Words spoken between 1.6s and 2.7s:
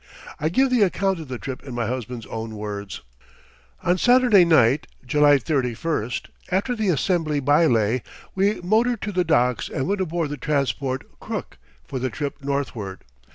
in my husband's own